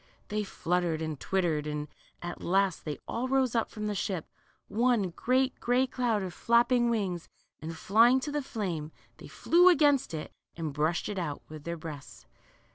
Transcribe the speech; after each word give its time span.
They 0.29 0.43
fluttered 0.43 0.99
and 0.99 1.19
twittered, 1.19 1.67
and 1.67 1.87
at 2.23 2.41
last 2.41 2.85
they 2.85 2.97
all 3.07 3.27
rose 3.27 3.53
up 3.53 3.69
from 3.69 3.85
the 3.85 3.93
ship, 3.93 4.25
one 4.67 5.11
great 5.11 5.59
gray 5.59 5.85
cloud 5.85 6.23
of 6.23 6.33
flapping 6.33 6.89
wings, 6.89 7.29
and 7.61 7.77
flying 7.77 8.19
to 8.21 8.31
the 8.31 8.41
flame, 8.41 8.91
they 9.17 9.27
flew 9.27 9.69
against 9.69 10.15
it 10.15 10.33
and 10.57 10.73
brushed 10.73 11.07
it 11.07 11.19
out 11.19 11.43
with 11.49 11.65
their 11.65 11.77
breasts'. 11.77 12.25